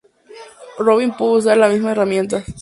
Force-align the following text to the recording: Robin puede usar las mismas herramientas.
Robin 0.79 1.15
puede 1.15 1.31
usar 1.33 1.57
las 1.57 1.71
mismas 1.71 1.91
herramientas. 1.91 2.43